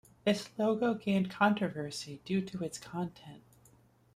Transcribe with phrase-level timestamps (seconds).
[0.25, 3.43] This logo gained controversy due to its content.